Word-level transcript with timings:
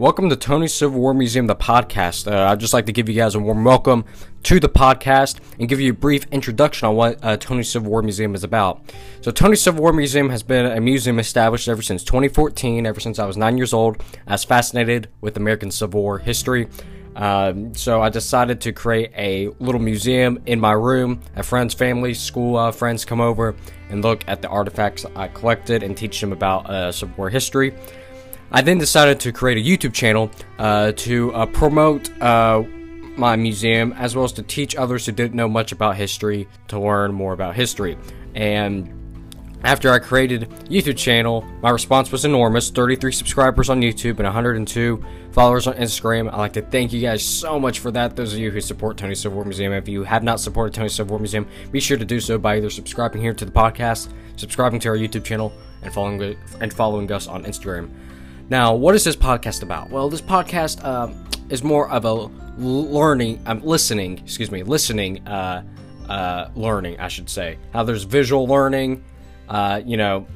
Welcome 0.00 0.30
to 0.30 0.36
Tony's 0.36 0.72
Civil 0.72 0.98
War 0.98 1.12
Museum, 1.12 1.46
the 1.46 1.54
podcast. 1.54 2.26
Uh, 2.26 2.50
I'd 2.50 2.58
just 2.58 2.72
like 2.72 2.86
to 2.86 2.92
give 2.92 3.06
you 3.10 3.14
guys 3.14 3.34
a 3.34 3.38
warm 3.38 3.64
welcome 3.64 4.06
to 4.44 4.58
the 4.58 4.66
podcast 4.66 5.40
and 5.58 5.68
give 5.68 5.78
you 5.78 5.90
a 5.90 5.94
brief 5.94 6.24
introduction 6.32 6.88
on 6.88 6.94
what 6.94 7.22
uh, 7.22 7.36
Tony's 7.36 7.68
Civil 7.68 7.90
War 7.90 8.00
Museum 8.00 8.34
is 8.34 8.42
about. 8.42 8.80
So, 9.20 9.30
Tony's 9.30 9.60
Civil 9.60 9.82
War 9.82 9.92
Museum 9.92 10.30
has 10.30 10.42
been 10.42 10.64
a 10.64 10.80
museum 10.80 11.18
established 11.18 11.68
ever 11.68 11.82
since 11.82 12.02
2014, 12.02 12.86
ever 12.86 12.98
since 12.98 13.18
I 13.18 13.26
was 13.26 13.36
nine 13.36 13.58
years 13.58 13.74
old. 13.74 14.02
I 14.26 14.32
was 14.32 14.42
fascinated 14.42 15.10
with 15.20 15.36
American 15.36 15.70
Civil 15.70 16.00
War 16.00 16.18
history. 16.18 16.66
Um, 17.14 17.74
so 17.74 18.00
I 18.00 18.08
decided 18.08 18.62
to 18.62 18.72
create 18.72 19.12
a 19.14 19.48
little 19.58 19.82
museum 19.82 20.40
in 20.46 20.60
my 20.60 20.72
room. 20.72 21.20
Have 21.34 21.44
friends, 21.44 21.74
family, 21.74 22.14
school 22.14 22.56
uh, 22.56 22.72
friends 22.72 23.04
come 23.04 23.20
over 23.20 23.54
and 23.90 24.00
look 24.00 24.24
at 24.26 24.40
the 24.40 24.48
artifacts 24.48 25.04
I 25.14 25.28
collected 25.28 25.82
and 25.82 25.94
teach 25.94 26.18
them 26.22 26.32
about 26.32 26.70
uh, 26.70 26.90
Civil 26.90 27.16
War 27.18 27.28
history. 27.28 27.74
I 28.52 28.62
then 28.62 28.78
decided 28.78 29.20
to 29.20 29.32
create 29.32 29.58
a 29.58 29.68
YouTube 29.68 29.94
channel 29.94 30.30
uh, 30.58 30.92
to 30.92 31.32
uh, 31.34 31.46
promote 31.46 32.10
uh, 32.20 32.62
my 33.16 33.36
museum 33.36 33.92
as 33.92 34.16
well 34.16 34.24
as 34.24 34.32
to 34.32 34.42
teach 34.42 34.74
others 34.76 35.06
who 35.06 35.12
didn't 35.12 35.34
know 35.34 35.48
much 35.48 35.72
about 35.72 35.96
history 35.96 36.48
to 36.68 36.80
learn 36.80 37.12
more 37.12 37.32
about 37.32 37.54
history. 37.54 37.96
And 38.34 38.96
after 39.62 39.92
I 39.92 39.98
created 39.98 40.48
YouTube 40.70 40.96
channel, 40.96 41.44
my 41.60 41.70
response 41.70 42.10
was 42.10 42.24
enormous. 42.24 42.70
33 42.70 43.12
subscribers 43.12 43.68
on 43.68 43.82
YouTube 43.82 44.16
and 44.16 44.24
102 44.24 45.04
followers 45.32 45.66
on 45.66 45.74
Instagram. 45.74 46.32
I'd 46.32 46.38
like 46.38 46.54
to 46.54 46.62
thank 46.62 46.92
you 46.92 47.00
guys 47.02 47.22
so 47.24 47.60
much 47.60 47.78
for 47.78 47.90
that. 47.90 48.16
Those 48.16 48.32
of 48.32 48.38
you 48.38 48.50
who 48.50 48.60
support 48.60 48.96
Tony 48.96 49.14
Civil 49.14 49.36
War 49.36 49.44
Museum, 49.44 49.72
if 49.74 49.86
you 49.86 50.02
have 50.02 50.22
not 50.22 50.40
supported 50.40 50.74
Tony 50.74 50.88
Civil 50.88 51.10
War 51.10 51.18
Museum, 51.18 51.46
be 51.70 51.78
sure 51.78 51.98
to 51.98 52.06
do 52.06 52.20
so 52.20 52.38
by 52.38 52.56
either 52.56 52.70
subscribing 52.70 53.20
here 53.20 53.34
to 53.34 53.44
the 53.44 53.52
podcast, 53.52 54.08
subscribing 54.36 54.80
to 54.80 54.88
our 54.88 54.96
YouTube 54.96 55.24
channel, 55.24 55.52
and 55.82 55.92
following 55.92 56.36
and 56.60 56.72
following 56.72 57.12
us 57.12 57.26
on 57.26 57.44
Instagram. 57.44 57.90
Now, 58.50 58.74
what 58.74 58.96
is 58.96 59.04
this 59.04 59.14
podcast 59.14 59.62
about? 59.62 59.90
Well, 59.90 60.08
this 60.08 60.20
podcast 60.20 60.84
uh, 60.84 61.12
is 61.50 61.62
more 61.62 61.88
of 61.88 62.04
a 62.04 62.12
learning, 62.58 63.40
I'm 63.46 63.58
um, 63.58 63.64
listening, 63.64 64.18
excuse 64.18 64.50
me, 64.50 64.64
listening, 64.64 65.24
uh, 65.28 65.62
uh, 66.08 66.50
learning, 66.56 66.98
I 66.98 67.06
should 67.06 67.30
say. 67.30 67.58
How 67.72 67.84
there's 67.84 68.02
visual 68.02 68.48
learning, 68.48 69.04
uh, 69.48 69.82
you 69.86 69.96
know, 69.96 70.26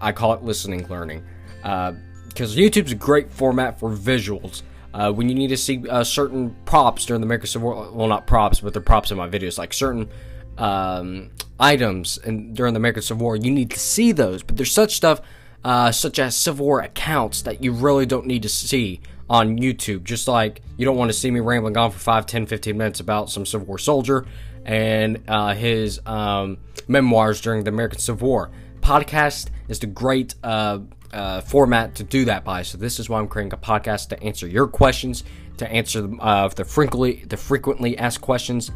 I 0.00 0.12
call 0.12 0.32
it 0.32 0.42
listening 0.42 0.88
learning. 0.88 1.22
Because 1.60 2.56
uh, 2.56 2.58
YouTube's 2.58 2.92
a 2.92 2.94
great 2.94 3.30
format 3.30 3.78
for 3.78 3.90
visuals. 3.90 4.62
Uh, 4.94 5.12
when 5.12 5.28
you 5.28 5.34
need 5.34 5.48
to 5.48 5.58
see 5.58 5.86
uh, 5.90 6.02
certain 6.02 6.56
props 6.64 7.04
during 7.04 7.20
the 7.20 7.26
American 7.26 7.48
Civil 7.48 7.68
War, 7.68 7.92
well, 7.92 8.08
not 8.08 8.26
props, 8.26 8.60
but 8.60 8.72
they're 8.72 8.80
props 8.80 9.10
in 9.10 9.18
my 9.18 9.28
videos, 9.28 9.58
like 9.58 9.74
certain 9.74 10.08
um, 10.56 11.28
items 11.60 12.16
and 12.16 12.56
during 12.56 12.72
the 12.72 12.78
American 12.78 13.02
Civil 13.02 13.24
War, 13.24 13.36
you 13.36 13.50
need 13.50 13.70
to 13.72 13.78
see 13.78 14.10
those. 14.10 14.42
But 14.42 14.56
there's 14.56 14.72
such 14.72 14.94
stuff 14.94 15.20
uh, 15.64 15.92
such 15.92 16.18
as 16.18 16.36
Civil 16.36 16.66
War 16.66 16.80
accounts 16.80 17.42
that 17.42 17.62
you 17.62 17.72
really 17.72 18.06
don't 18.06 18.26
need 18.26 18.42
to 18.42 18.48
see 18.48 19.00
on 19.28 19.58
YouTube. 19.58 20.04
Just 20.04 20.26
like 20.28 20.62
you 20.76 20.84
don't 20.84 20.96
want 20.96 21.10
to 21.10 21.16
see 21.16 21.30
me 21.30 21.40
rambling 21.40 21.76
on 21.76 21.90
for 21.90 21.98
5, 21.98 22.26
10, 22.26 22.46
15 22.46 22.76
minutes 22.76 23.00
about 23.00 23.30
some 23.30 23.46
Civil 23.46 23.66
War 23.66 23.78
soldier 23.78 24.26
and 24.64 25.22
uh, 25.28 25.54
his 25.54 26.00
um, 26.06 26.58
memoirs 26.88 27.40
during 27.40 27.64
the 27.64 27.70
American 27.70 27.98
Civil 27.98 28.28
War. 28.28 28.50
Podcast 28.80 29.48
is 29.68 29.78
the 29.78 29.86
great 29.86 30.34
uh, 30.42 30.80
uh, 31.12 31.40
format 31.42 31.94
to 31.96 32.04
do 32.04 32.24
that 32.26 32.44
by. 32.44 32.62
So 32.62 32.78
this 32.78 32.98
is 32.98 33.08
why 33.08 33.18
I'm 33.18 33.28
creating 33.28 33.52
a 33.52 33.56
podcast 33.56 34.08
to 34.08 34.22
answer 34.22 34.46
your 34.46 34.66
questions, 34.66 35.24
to 35.58 35.70
answer 35.70 36.10
uh, 36.20 36.48
the 36.48 36.64
frequently 36.64 37.24
the 37.26 37.36
frequently 37.36 37.98
asked 37.98 38.20
questions, 38.20 38.70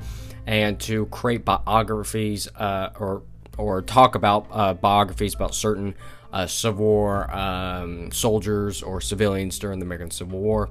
and 0.47 0.79
to 0.81 1.07
create 1.07 1.45
biographies 1.45 2.49
uh, 2.57 2.91
or 2.99 3.23
or 3.59 3.83
talk 3.83 4.15
about 4.15 4.47
uh, 4.51 4.75
biographies 4.75 5.35
about 5.35 5.55
certain 5.55 5.95
uh, 6.33 6.47
Civil 6.47 6.85
War 6.85 7.31
um, 7.35 8.11
soldiers 8.11 8.83
or 8.83 9.01
civilians 9.01 9.59
during 9.59 9.79
the 9.79 9.87
American 9.87 10.11
Civil 10.11 10.41
War. 10.41 10.71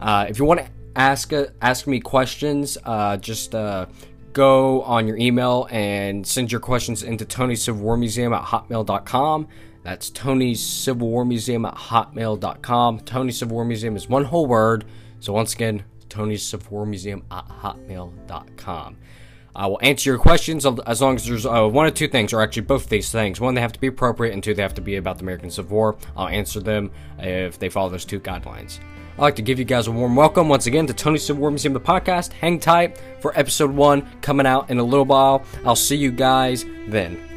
Uh, 0.00 0.26
if 0.28 0.38
you 0.38 0.44
want 0.44 0.60
to 0.60 0.66
ask 0.96 1.32
uh, 1.32 1.46
ask 1.60 1.86
me 1.86 2.00
questions, 2.00 2.78
uh, 2.84 3.16
just 3.16 3.54
uh, 3.54 3.86
go 4.32 4.82
on 4.82 5.06
your 5.06 5.16
email 5.16 5.68
and 5.70 6.26
send 6.26 6.50
your 6.50 6.60
questions 6.60 7.02
into 7.02 7.24
Tony's 7.24 7.62
Civil 7.62 7.82
War 7.82 7.96
Museum 7.96 8.32
at 8.32 8.42
hotmail.com. 8.42 9.48
That's 9.82 10.10
Tony's 10.10 10.64
Civil 10.64 11.08
War 11.08 11.24
Museum 11.24 11.64
at 11.64 11.74
hotmail.com. 11.74 13.00
Tony's 13.00 13.38
Civil 13.38 13.56
War 13.56 13.64
Museum 13.64 13.96
is 13.96 14.08
one 14.08 14.24
whole 14.24 14.46
word. 14.46 14.84
So 15.18 15.32
once 15.32 15.54
again, 15.54 15.84
Tony's 16.08 16.42
Civil 16.42 16.68
War 16.70 16.86
Museum 16.86 17.24
at 17.30 17.48
hotmail.com. 17.48 18.96
I 19.54 19.66
will 19.66 19.78
answer 19.82 20.10
your 20.10 20.18
questions 20.18 20.64
as 20.64 21.02
long 21.02 21.16
as 21.16 21.26
there's 21.26 21.44
uh, 21.44 21.68
one 21.68 21.86
or 21.86 21.90
two 21.90 22.08
things, 22.08 22.32
or 22.32 22.40
actually 22.40 22.62
both 22.62 22.84
of 22.84 22.88
these 22.88 23.12
things. 23.12 23.38
One, 23.38 23.54
they 23.54 23.60
have 23.60 23.72
to 23.72 23.80
be 23.80 23.86
appropriate, 23.86 24.32
and 24.32 24.42
two, 24.42 24.54
they 24.54 24.62
have 24.62 24.74
to 24.74 24.80
be 24.80 24.96
about 24.96 25.18
the 25.18 25.24
American 25.24 25.50
Civil 25.50 25.76
War. 25.76 25.96
I'll 26.16 26.28
answer 26.28 26.60
them 26.60 26.90
if 27.18 27.58
they 27.58 27.68
follow 27.68 27.90
those 27.90 28.06
two 28.06 28.18
guidelines. 28.18 28.78
I'd 29.14 29.20
like 29.20 29.36
to 29.36 29.42
give 29.42 29.58
you 29.58 29.66
guys 29.66 29.88
a 29.88 29.92
warm 29.92 30.16
welcome 30.16 30.48
once 30.48 30.66
again 30.66 30.86
to 30.86 30.94
Tony 30.94 31.18
Civil 31.18 31.42
War 31.42 31.50
Museum, 31.50 31.74
the 31.74 31.80
podcast. 31.80 32.32
Hang 32.32 32.58
tight 32.58 32.98
for 33.20 33.38
episode 33.38 33.70
one 33.70 34.08
coming 34.22 34.46
out 34.46 34.70
in 34.70 34.78
a 34.78 34.82
little 34.82 35.04
while. 35.04 35.44
I'll 35.66 35.76
see 35.76 35.96
you 35.96 36.10
guys 36.12 36.64
then. 36.88 37.28